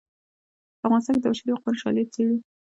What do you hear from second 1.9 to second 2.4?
څیړو.